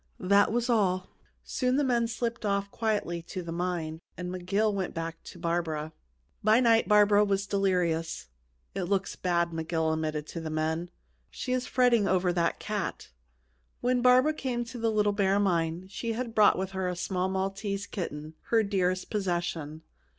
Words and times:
That 0.19 0.51
was 0.51 0.67
all. 0.67 1.11
Soon 1.43 1.75
the 1.75 1.83
men 1.83 2.07
slipped 2.07 2.43
off 2.43 2.71
quietly 2.71 3.21
to 3.21 3.43
the 3.43 3.51
mine, 3.51 3.99
and 4.17 4.31
McGill 4.31 4.73
went 4.73 4.95
back 4.95 5.21
to 5.25 5.37
Barbara. 5.37 5.93
By 6.43 6.59
night 6.59 6.87
Barbara 6.87 7.23
was 7.23 7.45
delirious. 7.45 8.25
"It 8.73 8.85
looks 8.85 9.15
bad," 9.15 9.51
McGill 9.51 9.93
admitted 9.93 10.25
to 10.29 10.39
the 10.39 10.49
men. 10.49 10.89
"She 11.29 11.53
is 11.53 11.67
fretting 11.67 12.07
over 12.07 12.33
that 12.33 12.57
cat." 12.57 13.11
When 13.81 14.01
Barbara 14.01 14.33
came 14.33 14.65
to 14.65 14.79
the 14.79 14.89
Little 14.89 15.13
Bear 15.13 15.39
Mine, 15.39 15.85
she 15.87 16.13
had 16.13 16.33
brought 16.33 16.57
with 16.57 16.71
her 16.71 16.87
a 16.87 16.95
small 16.95 17.29
Maltese 17.29 17.85
kitten, 17.85 18.33
her 18.47 18.63
dearest 18.63 19.11
possession. 19.11 19.83